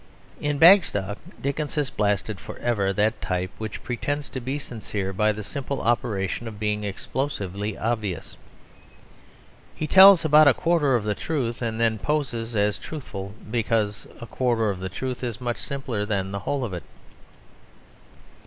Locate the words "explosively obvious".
6.83-8.35